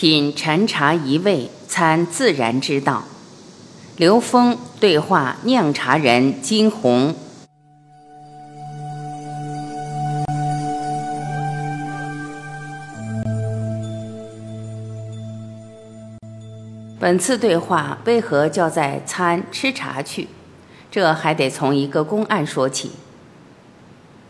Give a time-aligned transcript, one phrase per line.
[0.00, 3.04] 品禅茶一味，参自然之道。
[3.98, 7.14] 刘峰对话酿茶人金红。
[16.98, 20.28] 本次对话为何叫在参吃茶去？
[20.90, 22.92] 这还得从一个公案说起。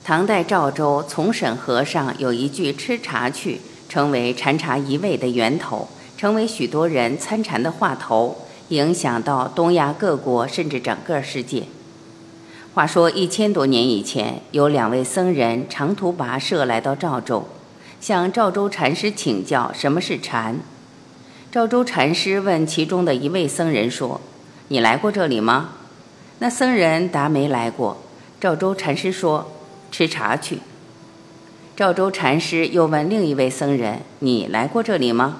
[0.02, 3.61] 唐代赵州从审和尚有一句“吃茶去”。
[3.91, 8.36] 成为禅茶一味的源头，成为许多人参禅的话头，
[8.68, 11.64] 影响到东亚各国，甚至整个世界。
[12.72, 17.48] 话说一千多年以前，有两位僧人长途跋涉来到赵州，
[18.00, 20.61] 向赵州禅师请教什么是禅。
[21.50, 24.20] 赵州禅师问其中的一位僧人说
[24.68, 25.70] ：“你来过这里吗？”
[26.39, 27.96] 那僧人答：“没来过。”
[28.40, 29.50] 赵州禅师说
[29.90, 30.61] ：“吃茶去。”
[31.80, 35.39] 赵州禅师又问另一位僧人：“你来过这里吗？”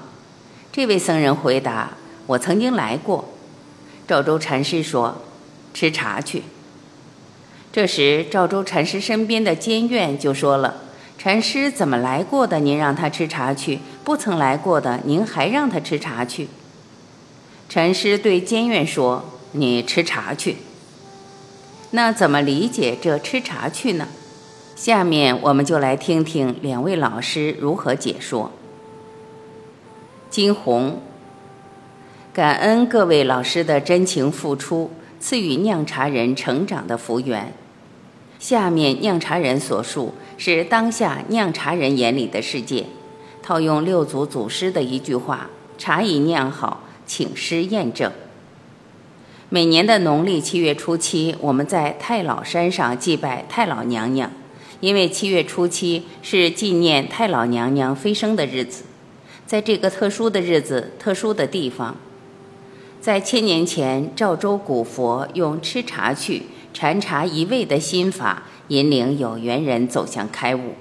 [0.72, 1.90] 这位僧人回答
[2.28, 3.28] ：“我曾经来过。”
[4.08, 5.20] 赵州禅师说
[5.74, 6.44] ：“吃茶去。”
[7.70, 10.77] 这时，赵州禅师身边的监院就说了
[11.19, 12.58] ：“禅师怎么来过的？
[12.58, 16.48] 您让他吃茶去；不曾来过的，您还让他吃茶去。”
[17.69, 20.56] 禅师对监院说：“你吃茶去。”
[21.92, 24.08] 那怎么理解这“吃茶去”呢？
[24.81, 28.50] 下面我们就来听听两位老师如何解说。
[30.31, 31.03] 金红，
[32.33, 37.53] 感恩各位老师的真情付出，赐予酿茶人成长的福缘。
[38.39, 42.87] 下面酿茶人所述是当下酿茶人眼里的世界。
[43.42, 48.11] 套用六祖祖师的一句话：“茶已酿好，请师验证。”
[49.50, 54.31] 每年的农历七月初七，我们在太老山上祭拜太老娘娘。
[54.81, 58.84] 因为七月初七是纪念太老娘娘飞升的日子，
[59.47, 61.97] 在这个特殊的日子、特殊的地方，
[63.00, 70.75] 在千年前，赵州古佛用吃茶去、禅茶一味的心法，引领有缘人走向开悟。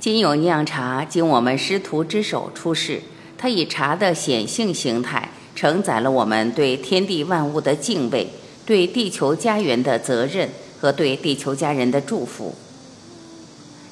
[0.00, 3.02] 今有酿茶经我们师徒之手出世，
[3.38, 8.28] 它以茶的显性形态，承载了我们对天地万物的敬畏、
[8.66, 10.48] 对地球家园的责任
[10.80, 12.54] 和对地球家人的祝福。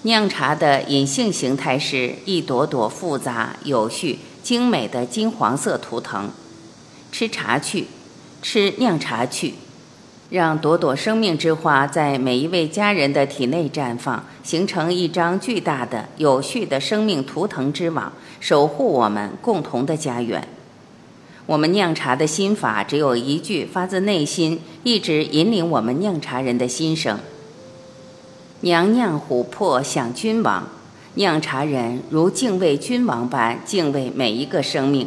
[0.02, 6.30] 酿茶的隐性形态是一朵朵复杂、有序、精美的金黄色图腾。
[7.10, 7.88] 吃茶去，
[8.40, 9.54] 吃酿茶去，
[10.30, 20.46] 让朵朵生命之花在每一位家人的体内绽放，形成一张巨大的、有序的生命图腾之网，守护我们共同的家园。
[21.46, 27.18] 我们酿茶的心法只有一句，发自内心，一直引领我们酿茶人的心声。
[28.62, 30.66] 娘酿琥珀享君王，
[31.14, 35.06] 酿茶人如敬畏君王般敬畏每一个生命，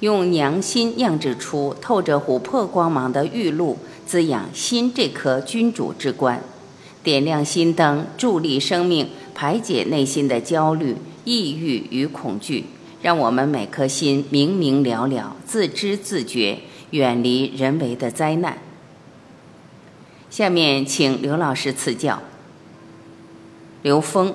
[0.00, 6.42] 用娘心酿制出透着琥珀光芒的玉露，滋养心这颗君主之冠，
[7.02, 12.66] 点亮心灯，助力生命，排解内心的焦虑、抑郁与恐惧，
[13.00, 16.58] 让我们每颗心明明了了，自知自觉，
[16.90, 18.58] 远离人为的灾难。
[20.28, 22.20] 下面请刘老师赐教。
[23.82, 24.34] 刘峰，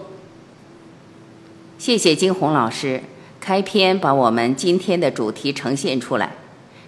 [1.78, 3.04] 谢谢金红老师
[3.40, 6.32] 开篇把我们今天的主题呈现出来。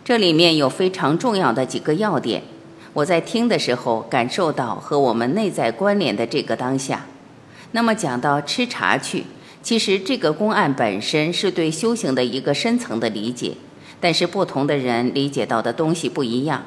[0.03, 2.41] 这里面有非常重要的几个要点，
[2.93, 7.05] 我在听的时候感受到和我们内在关联的这个当下。
[7.73, 9.25] 那么讲到吃茶去，
[9.61, 13.53] 其实这个公案本身是对修行的一个深层的理解，
[13.99, 16.63] 但是不同的人理解到的东西不一样。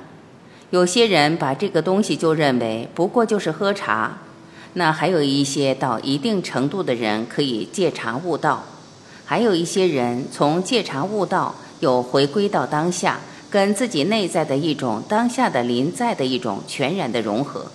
[0.71, 4.19] 有些人把这个东西就认为不过就是喝茶。
[4.75, 8.65] 那还有一些到一定程度的人可以戒茶悟道，
[9.25, 13.19] 还有一些人从戒茶悟道又回归到当下，
[13.51, 17.67] 跟自己内在的一种当下的临在的一种全然的融合。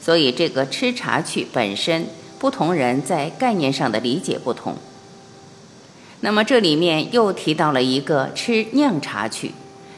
[0.00, 2.06] 所以这个吃茶去本身，
[2.38, 4.76] 不同人在概念上的理解不同。
[6.20, 9.52] 那么这里面又提到了一个吃酿茶去，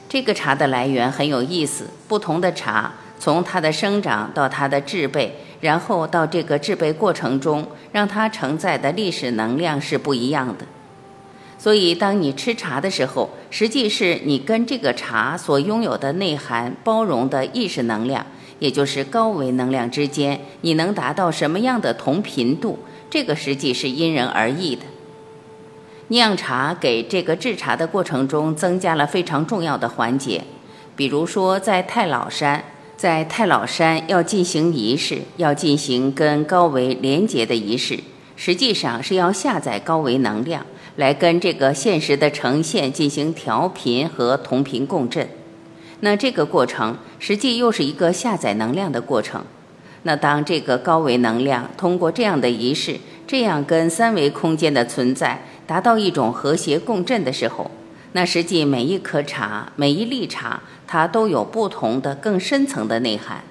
[0.09, 5.45] 这个茶的来源很有意思，不同的茶从它的生长到它的制备。
[5.61, 10.65] 然后到这个制备过程中，让它承载的历史能量是不一样的。
[11.59, 18.25] 所以，当你吃茶的时候，实际是你跟这个茶所拥有的内涵包容的意识能量，
[18.61, 22.79] 也就是高维能量之间，你能达到什么样的同频度？
[23.11, 24.83] 这个实际是因人而异的。
[26.09, 30.45] 酿茶给这个制茶的过程中增加了非常重要的环节，
[30.95, 32.63] 比如说在太老山。
[32.99, 38.01] 在太老山要进行仪式，要进行跟高维连接的仪式，
[38.35, 40.67] 实际上是要下载高维能量，
[40.97, 45.29] 来跟这个现实的呈现进行调频和同频共振。
[46.01, 49.45] 那这个过程实际又是一个下载能量的过程。
[50.03, 52.97] 那当这个高维能量通过这样的仪式，
[53.29, 57.71] 这样跟三维空间的存在达到一种和谐共振的时候，
[58.13, 63.43] 那实际每一颗茶、每一粒茶，它都有不同的更深层的内涵。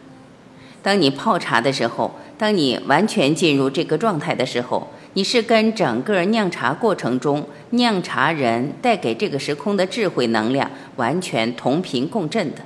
[0.81, 12.61] 当你泡茶的时候，当你完全进入这个状态的时候，你是跟整个酿茶过程中酿茶人带给这个时空的智慧能量完全同频共振的。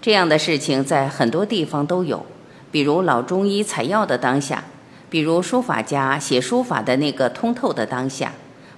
[0.00, 2.24] 这样的事情在很多地方都有，
[2.70, 4.64] 比如老中医采药的当下，
[5.10, 8.32] 比如书法家写书法的那个通透的当下。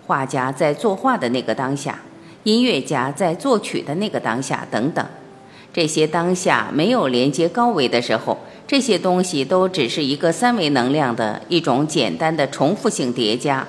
[0.06, 1.98] 画家在作画的那个当下，
[2.46, 5.04] 音乐家在作曲的那个当下，等等，
[5.74, 8.38] 这些当下没有连接高维的时候，
[8.68, 13.66] 这些东西都只是一个三维能量的一种简单的重复性叠加。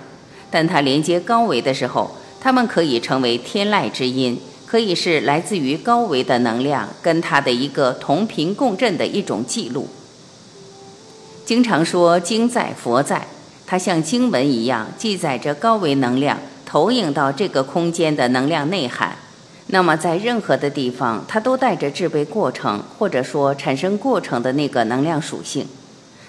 [0.52, 9.88] 但它连接高维的时候，它们可以成为天籁之音，可以是来自于高维的能量跟它的一个同频共振的一种记录。
[11.44, 13.26] 经常说经在佛在。
[13.66, 16.38] 它像经文一样记载着高维能量
[16.78, 19.16] 投影到这个空间的能量内涵。
[19.70, 25.66] 那么，在任何的地方，它都带着制备过程或者说产生过程的那个能量属性。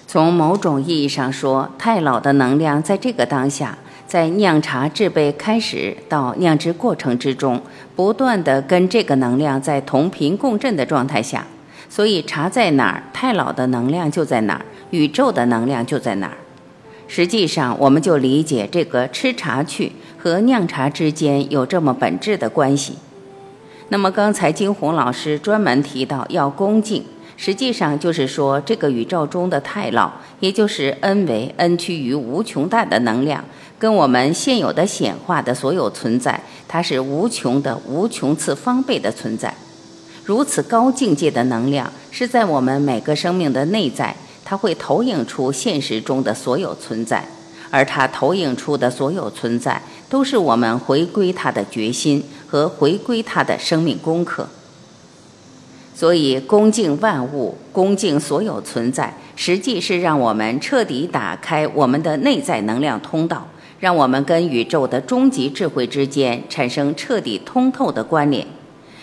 [0.07, 7.61] 从某种意义上说，太老的能量在这个当下，在酿茶制备开始到酿制过程之中，
[7.95, 11.45] 不断的跟这个能量在同频共振的状态下，
[11.87, 16.33] 所以茶在哪儿，太老的能量就在哪儿，宇宙的能量就在哪儿。
[17.11, 22.97] 实际上，我们就理解这个吃茶去和酿茶之间有这么本质的关系。
[23.87, 27.05] 那么，刚才金红老师专门提到要恭敬，
[27.37, 30.11] 实际上就是说，这个宇宙中的太老，
[30.41, 33.43] 也就是 n 为 n 趋于无穷大的能量，
[33.79, 39.55] 跟我们现有的显化的所有存在，它是无穷的无穷次方倍的存在。
[40.25, 44.15] 如此高境界的能量，是在我们每个生命的内在。
[44.45, 47.23] 它会投影出现实中的所有存在，
[47.69, 54.49] 而它投影出的所有存在，都是我们回归它的决心和回归它的生命功课。
[55.95, 63.47] 所以，恭敬万物，恭敬所有存在，实际是让我们彻底打开我们的内在能量通道，
[63.79, 68.47] 让我们跟宇宙的终极智慧之间产生彻底通透的关联。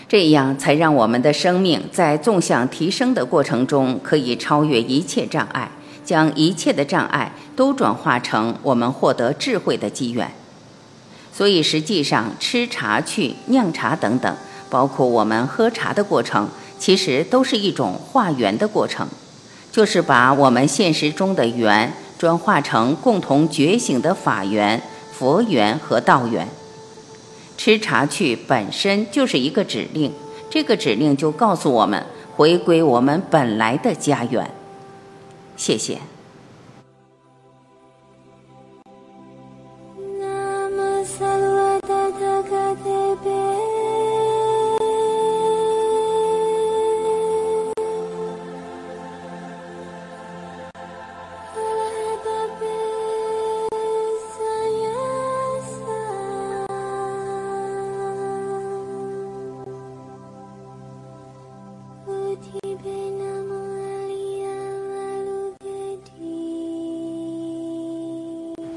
[0.08, 5.70] 这样才让我们的生命在纵向提升的过程中，可以超越一切障碍，
[6.04, 10.30] 将一切的障碍都转化成我们获得智慧的机缘。
[11.36, 14.34] 所以，实际上吃茶去酿茶等等，
[14.70, 16.48] 包括我们喝茶的过程，
[16.78, 19.06] 其实都是一种化缘的过程，
[19.70, 24.80] 就是把我们现实中的缘转化成共同觉醒的法缘、
[25.12, 26.48] 佛缘和道缘。
[27.58, 30.10] 吃茶去本身就是一个指令，
[30.48, 32.02] 这个指令就告诉我们
[32.34, 34.50] 回归我们本来的家园。
[35.54, 35.98] 谢谢。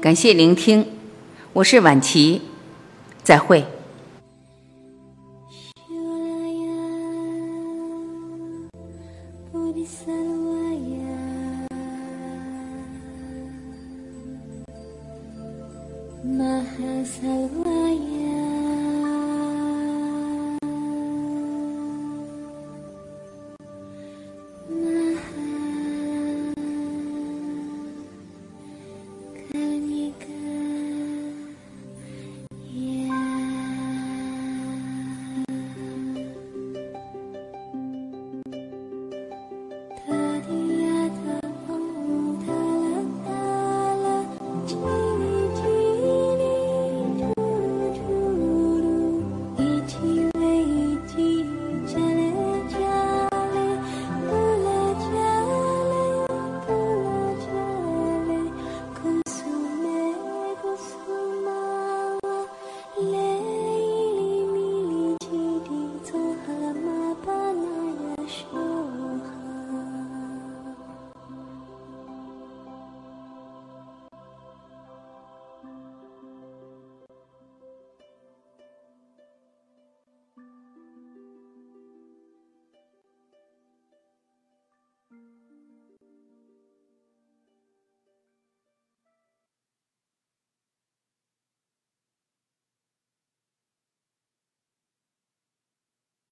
[0.00, 0.86] 感谢聆听，
[1.52, 2.40] 我是晚琪，
[3.22, 3.66] 再会。